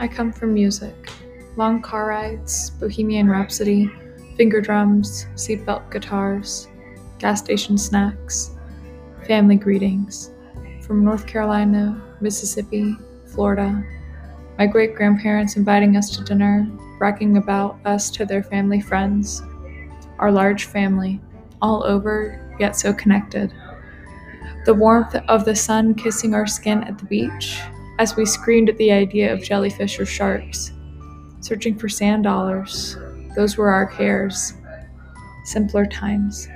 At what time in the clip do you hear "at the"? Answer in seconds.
26.84-27.04, 28.70-28.90